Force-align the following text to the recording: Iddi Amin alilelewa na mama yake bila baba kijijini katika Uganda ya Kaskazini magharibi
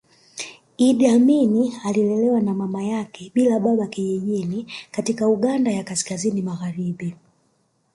Iddi 0.87 1.07
Amin 1.07 1.73
alilelewa 1.85 2.41
na 2.41 2.53
mama 2.53 2.83
yake 2.83 3.31
bila 3.33 3.59
baba 3.59 3.87
kijijini 3.87 4.73
katika 4.91 5.27
Uganda 5.27 5.71
ya 5.71 5.83
Kaskazini 5.83 6.41
magharibi 6.41 7.15